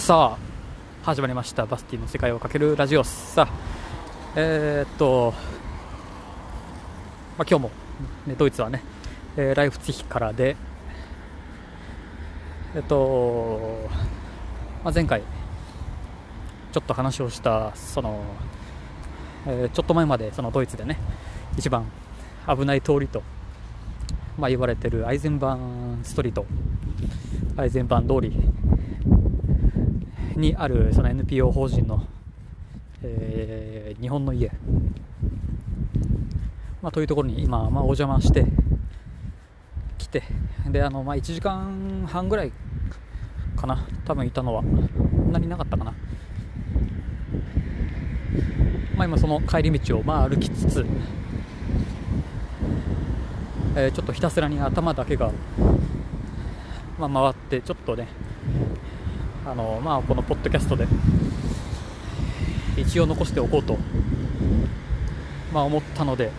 [0.00, 0.38] さ
[1.02, 3.52] あ始まりましたバスティの世界をかけるラジオさあ
[4.34, 5.34] えー、っと、
[7.36, 7.70] まあ、今日も、
[8.26, 8.82] ね、ドイツはね、
[9.36, 10.56] えー、ライフツィヒからで
[12.74, 13.90] えっと、
[14.82, 15.20] まあ、前回
[16.72, 18.24] ちょっと話をしたその、
[19.46, 20.98] えー、ちょっと前までそのドイツでね
[21.58, 21.84] 一番
[22.48, 23.22] 危ない通りと、
[24.38, 26.46] まあ、言われてるアイゼンバーンストリート
[27.58, 28.34] アイゼンバーン通り
[30.36, 32.06] にあるその NPO 法人の、
[33.02, 34.50] えー、日本の家、
[36.82, 38.46] まあ、というところに今、まあ、お邪魔して
[39.98, 40.22] 来て。
[40.70, 42.52] であの、まあ、1時間半ぐらい
[43.56, 43.86] かな。
[44.04, 45.94] 多分いたのはそんなになかったかな、
[48.96, 50.86] まあ、今その帰り道をまあ歩きつつ、
[53.76, 55.30] えー、ちょっとひたすらに頭だけが、
[56.98, 58.08] まあ、回ってちょっとね
[59.46, 60.86] あの、まあ、このポッドキャストで
[62.76, 63.78] 一応残しておこうと、
[65.52, 66.30] まあ、思ったので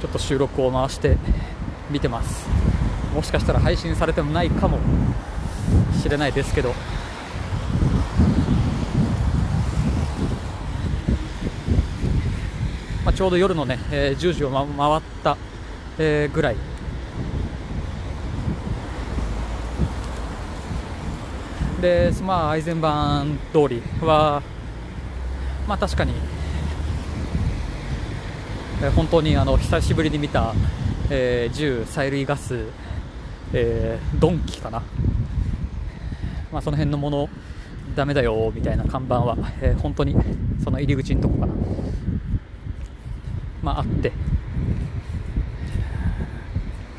[0.00, 1.18] ちょっと収録を回して
[1.90, 2.48] 見てます。
[3.14, 4.78] もしかしたら配信されてもないかも
[6.00, 6.72] しれないですけど。
[13.04, 15.36] まあ、ちょうど夜のね、えー、10時を、ま、回った、
[15.98, 16.69] えー、ぐらい。
[21.80, 24.42] で、まあ、アイゼンバーン通りは、
[25.66, 26.12] まあ、確かに、
[28.82, 30.52] えー、本当にあの久しぶりに見た、
[31.08, 32.66] えー、銃、催涙ガス、
[33.54, 34.82] えー、ドンキかな、
[36.52, 37.28] まあ、その辺のもの
[37.96, 40.14] だめだよみたいな看板は、えー、本当に
[40.62, 41.54] その入り口のとこかな、
[43.62, 44.12] まあ、あって。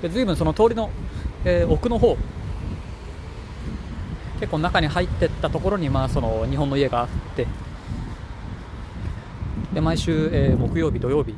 [0.00, 0.90] で随分その通りの、
[1.44, 2.16] えー、奥の方
[4.42, 7.46] 結構中に入ってったところに、まあ、その日本の家があって。
[9.72, 11.32] で毎週、えー、木曜日、土曜日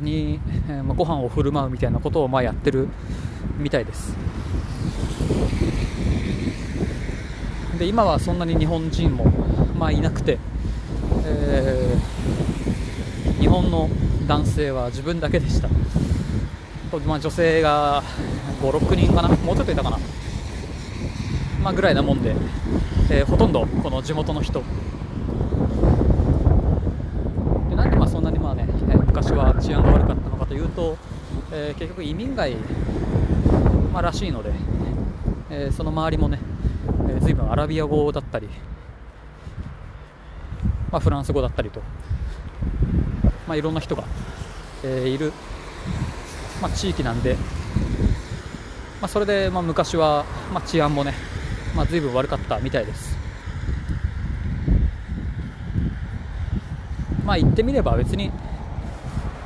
[0.00, 2.88] に、えーまあ、ご飯を振る舞うみたいなことを、まあ、やってる
[3.58, 4.16] みたいです。
[7.78, 9.30] で今はそんなに日本人も、
[9.78, 10.40] まあ、いなくて、
[11.24, 13.88] えー、日本の
[14.26, 15.68] 男性は自分だけでした、
[17.06, 18.02] まあ、女性が
[18.60, 19.28] 5、6人かな？
[19.28, 19.98] もうちょっといたかな？
[21.62, 22.34] まあ、ぐらいなもんで、
[23.08, 24.64] えー、ほとんどこの地元の人。
[27.70, 28.66] でなんでまあそんなにまあね、
[29.06, 30.98] 昔は治安が悪かったのかというと、
[31.52, 32.56] えー、結局移民街、
[33.92, 34.52] まあ、らしいので、
[35.50, 36.40] えその周りもね、
[37.08, 38.48] えー、随分アラビア語だったり、
[40.90, 41.80] まあ、フランス語だったりと、
[43.46, 44.02] まあ、いろんな人が、
[44.82, 45.32] えいる、
[46.60, 47.36] まあ、地域なんで、
[49.00, 51.14] まあ、それでまあ昔は、まあ、治安もね
[51.74, 53.16] まあ、随分悪かったみたいです。
[57.24, 58.30] まあ言ってみれば別に、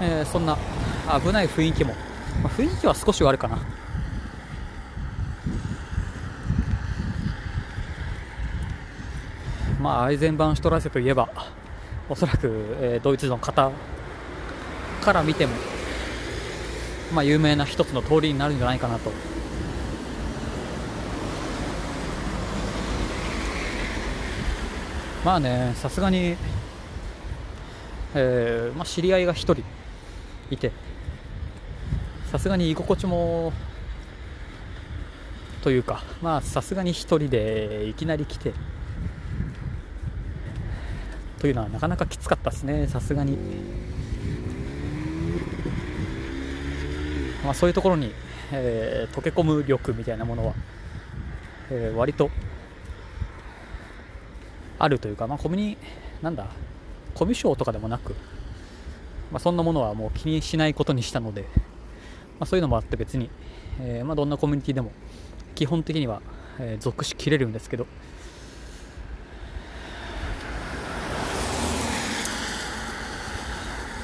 [0.00, 0.58] えー、そんな
[1.24, 1.94] 危ない雰囲気も、
[2.42, 3.58] まあ、雰囲気は少し悪かな。
[9.80, 11.28] まあアイゼンバンシュトラセといえば
[12.08, 13.70] おそらく、えー、ドイツの方
[15.00, 15.54] から見ても、
[17.14, 19.10] まあ、有名な一つの通りになるんじゃないかなと。
[25.24, 26.36] まあねさすがに、
[28.14, 29.62] えーまあ、知り合いが1人
[30.50, 30.72] いて
[32.30, 33.52] さすがに居心地も
[35.62, 38.54] というかまあさすがに1人でいきなり来て
[41.38, 43.36] というのはなかなかきつかったですねさすがに、
[47.44, 48.12] まあ、そういうところに、
[48.52, 50.54] えー、溶け込む力みたいなものは、
[51.70, 52.30] えー、割と
[54.80, 55.76] あるというか、まあ、コミュニ
[56.22, 56.46] なんだ？
[57.14, 58.14] コミュ障とかでもなく、
[59.30, 61.48] まあ、そんなものはもう気にしないことにしたので、ま
[62.40, 63.28] あ、そういうのもあって別に、
[63.78, 64.90] えー、まあ、どんなコミュニティでも
[65.54, 66.22] 基本的には、
[66.58, 67.86] えー、属しきれるんですけど。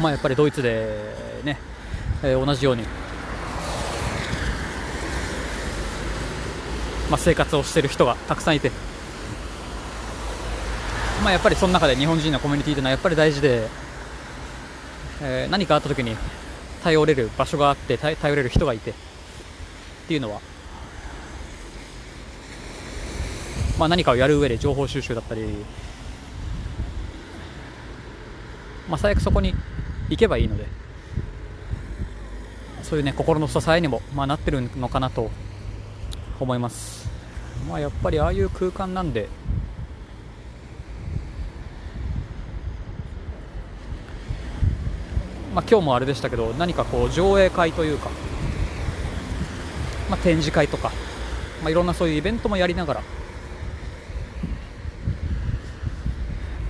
[0.00, 1.56] まあやっぱりドイツでね、
[2.24, 2.88] えー、同じように、ま
[7.14, 8.72] あ、生活をしている人がたくさんいて
[11.24, 13.66] まあ、やっぱりその中で日本人のコミュニティというのはやっぱり大事で、
[15.22, 16.14] えー、何かあった時に
[16.82, 18.94] 頼れる場所があって頼れる人がいてっ
[20.06, 20.42] ていうのは、
[23.78, 25.46] まあ、何かをやる上で情報収集だったり、
[28.90, 29.54] まあ、最悪そこに
[30.10, 30.66] 行けばいいので
[32.82, 35.30] そういうね心の支えにも、まあ、なってるのかなと
[36.38, 37.08] 思います。
[37.66, 39.30] まあ、やっぱりああいう空間なんで
[45.54, 48.10] まあ、今日もあれでしたけど何かこう上映会というか、
[50.10, 50.90] まあ、展示会とか、
[51.62, 53.00] まあ、いろんなそういうイベントもやりながら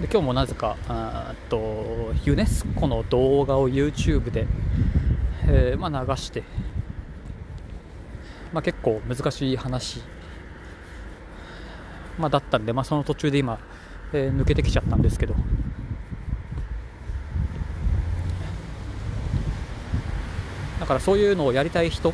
[0.03, 4.47] で今日もなぜかあとユネスコの動画を YouTube で、
[5.49, 6.43] えーまあ、流して、
[8.53, 10.03] まあ、結構難しい話、
[12.19, 13.59] まあ、だったんで、まあ、その途中で今、
[14.13, 15.35] えー抜けてきちゃったんですけど。
[20.85, 22.13] だからそういうのをやりたい人、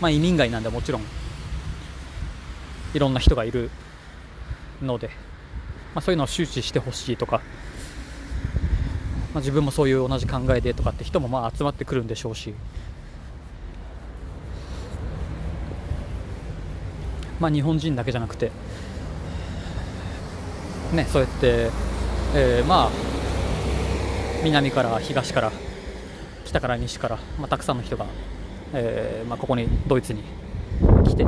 [0.00, 1.02] まあ、移民街なんでもちろん
[2.94, 3.70] いろんな人がいる
[4.82, 5.06] ので、
[5.94, 7.40] まあ、そういうのを周知してほしいとか、
[9.34, 12.54] まあ、自分もそういう同じ考えでとかって人もまあ集まってくるんでしょうし、
[17.38, 18.50] まあ、日本人だけじゃなくて、
[20.92, 21.70] ね、そうやって、
[22.34, 22.90] えーまあ
[24.42, 25.52] 南から東から
[26.44, 28.06] 北から西から、まあ、たくさんの人が、
[28.72, 30.22] えーまあ、ここにドイツに
[31.04, 31.22] 来て。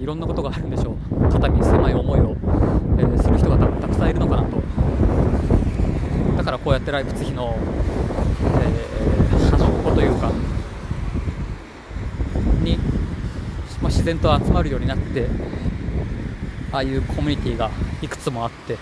[0.00, 1.32] いろんなことがあるんでしょう。
[1.32, 2.36] 肩身狭い思いを、
[2.98, 4.62] えーする人がたくさんいるのかなと。
[6.36, 7.56] だからこうやってライプツヒの、
[8.62, 8.84] えー
[9.50, 10.30] 端っこというか
[12.62, 12.76] に、
[13.80, 15.26] まあ、自然と集まるようになって
[16.72, 17.70] ああいうコミュニティが
[18.02, 18.76] いくつもあって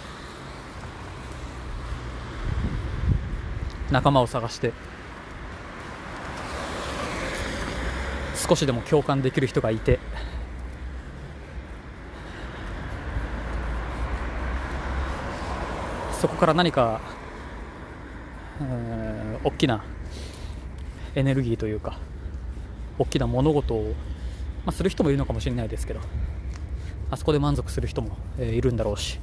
[3.92, 4.72] 仲間を探して
[8.34, 10.00] 少しでも共感できる人がいて
[16.20, 17.00] そこから何か、
[19.42, 19.82] 大きな
[21.16, 21.98] エネルギーというか
[22.96, 23.94] 大きな物事を、
[24.64, 26.00] まあ、する人もいるのかもしれないですけど
[27.10, 29.18] あそこで満足する人も、えーいるんだろうし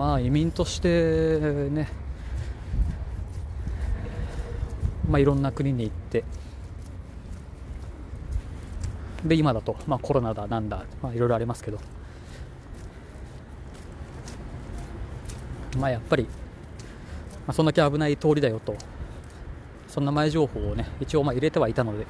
[0.00, 1.38] まあ移民として
[1.68, 1.86] ね、
[5.10, 6.24] まあ、いろんな国に行って。
[9.26, 11.78] で今だと、まあ、コロナだなんだ、まあ、いろいろありますけど、
[15.78, 16.30] まあ、やっぱり、ま
[17.48, 18.74] あ、そんだけ危ない通りだよと。
[19.86, 22.06] そんな前情報をね一応まあ入れてはいたので、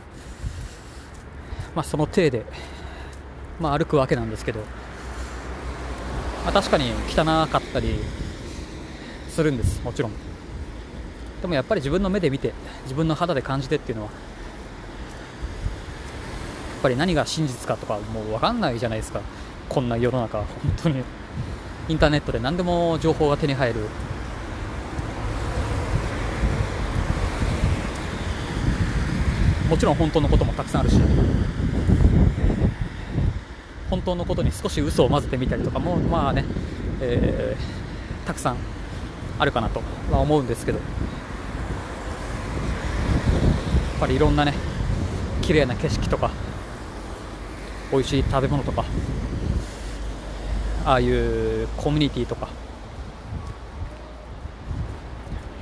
[1.74, 2.44] まあ、その体で、
[3.58, 4.60] まあ、歩くわけなんですけど、
[6.44, 7.96] まあ、確かに汚かったり
[9.28, 10.12] するんですもちろん。
[11.42, 12.52] でもやっぱり自分の目で見て
[12.82, 14.16] 自分の肌で感じてっていうのはや
[16.80, 19.20] っぱり何が真実かとかもう分かんないじゃないですか。
[19.68, 20.46] こんな世の中本
[20.82, 21.04] 当に。
[21.88, 23.80] インターネットで何でも情報が手に入る。
[29.68, 31.00] もちろん本当のこともたくさんあるし。
[33.90, 36.44] 本当のことに少し嘘を混ぜてみたりとかもまあね、
[37.00, 37.80] えー
[38.26, 38.56] たくさん
[39.40, 39.82] あるかなと
[40.12, 40.78] は思うんですけど。
[40.78, 40.88] やっ
[43.98, 44.54] ぱりいろんなね
[45.42, 46.30] 綺麗な景色とか
[47.92, 48.84] 美味しい食べ物とか
[50.86, 52.48] ああいうコミュニティとか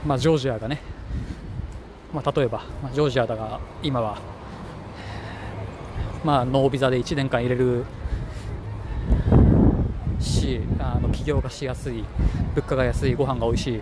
[0.06, 0.80] まあジョージアがね
[2.12, 4.18] まあ、例えば、まあ、ジョージアだが今は、
[6.24, 7.84] まあ、ノービザで1年間入れる
[10.20, 12.04] しあの起業がしやすい
[12.54, 13.80] 物価が安いご飯が美味しい。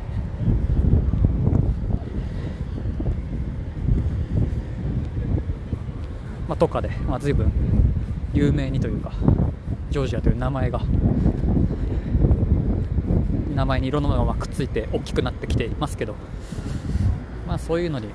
[6.49, 7.51] まあ、とかで、まあ、随分
[8.33, 9.13] 有名にというか
[9.91, 10.81] ジョージアという名前が
[13.55, 16.15] 名前にいろんなものがくっついて大きくなってきていますけど、
[17.49, 18.09] まあ、そういうのに、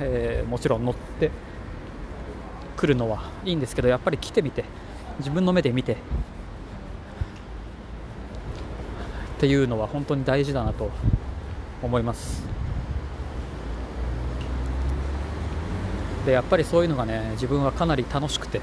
[0.00, 1.30] えーもちろん乗って
[2.76, 4.64] くるのはいいんですけどやっぱり来てみて
[5.18, 5.96] 自分の目で見て
[9.44, 10.90] っていうのは本当に大事だなと
[11.82, 12.48] 思います。
[16.24, 18.62] でやっぱりそういうのがね自分はかなり楽しくて。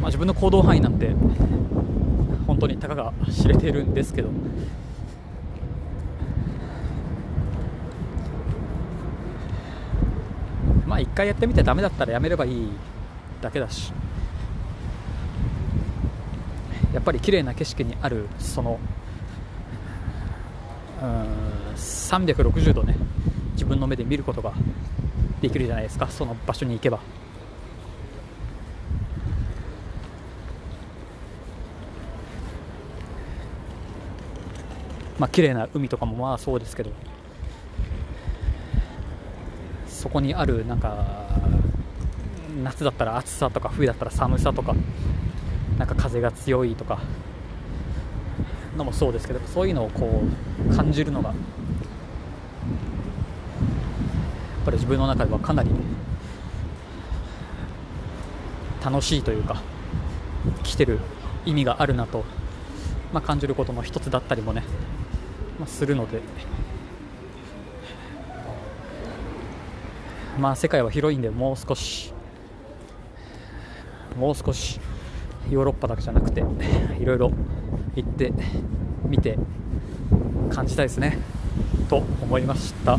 [0.00, 1.16] まあ、自分の行動範囲なんて
[2.46, 4.28] 本当にたかが知れているんですけど。
[10.98, 12.68] あ一回やってみてダメだったらやめればいい
[13.40, 13.92] だけだし。
[16.92, 18.80] やっぱり綺麗な景色にあるその
[21.02, 22.96] うん360度ね
[23.52, 24.54] 自分の目で見ることが
[25.42, 26.08] できるじゃないですか。
[26.08, 26.98] その場所に行けば。
[35.18, 36.90] まあ綺麗な海とかもまあそうですけど。
[39.98, 41.26] そこにあるなんか
[42.62, 44.76] 夏だったら暑さとか冬だったら寒さとか
[45.76, 47.00] なんか風が強いとか
[48.76, 50.22] のもそうですけどそういうのをこ
[50.70, 51.38] う感じるのがやっ
[54.66, 55.70] ぱり自分の中ではかなり
[58.84, 59.60] 楽しいというか
[60.62, 61.00] 来てる
[61.44, 62.24] 意味があるなと、
[63.12, 64.62] まあ、感じることの一つだったりもね、
[65.58, 66.20] まあ、するので。
[70.38, 72.12] まあ世界は広いんでもう少し
[74.16, 74.80] もう少し
[75.50, 76.44] ヨーロッパだけじゃなくて
[77.00, 77.32] いろいろ
[77.96, 78.32] 行って
[79.04, 79.36] みて
[80.50, 81.18] 感じたいですね。
[81.88, 82.98] と思いました。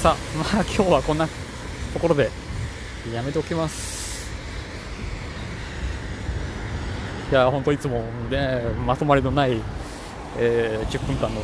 [0.00, 1.28] さあまあ今日はこんな
[1.92, 2.30] ところで
[3.14, 4.01] やめておきます。
[7.32, 9.58] いや本当いつもねまとまりのない、
[10.36, 11.40] えー、10分間の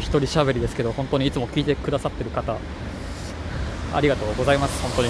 [0.00, 2.56] 一人喋りですけど本当にいつも聞いてくださってる方
[3.94, 5.08] ありがとうございます本当に。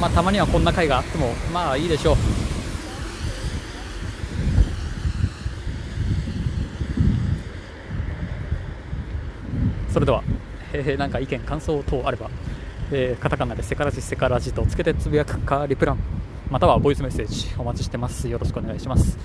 [0.00, 2.16] まあたまにはこんな回があってもまあいいでしょう。
[9.92, 10.22] それでは、
[10.72, 12.30] えー、なんか意見感想等あれば。
[12.92, 15.98] えー、カタカナでセカラジセカラジとつけてつぶやくかリプラン
[16.50, 18.28] またはボイスメッセージお待ちしてます。
[18.28, 19.18] よろしくお願いします。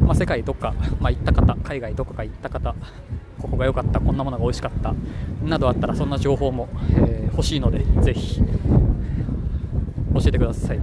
[0.00, 2.74] まあ、世界どっか、まあ、行った方海外どこか行った方
[3.40, 4.94] ここが良かったこんなものが美味しかった
[5.42, 8.44] などあったらそんな情報も、えー、欲しいのでぜひ教
[10.26, 10.76] えてください。
[10.76, 10.82] よ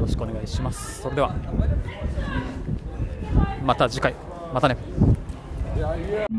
[0.00, 1.02] ろしくお願いします。
[1.02, 1.34] それでは
[3.64, 4.14] また次回
[4.52, 4.76] またね。
[5.76, 6.37] Yeah, yeah.